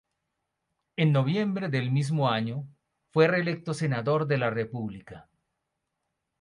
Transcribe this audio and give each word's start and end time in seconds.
En 0.95 1.11
noviembre 1.11 1.69
del 1.69 1.91
mismo 1.91 2.27
año, 2.27 2.67
fue 3.11 3.27
reelecto 3.27 3.75
Senador 3.75 4.25
de 4.25 4.39
la 4.39 4.49
República. 4.49 5.29